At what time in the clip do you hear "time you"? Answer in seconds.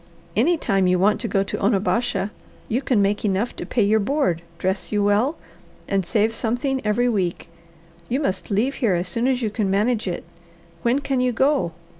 0.57-0.97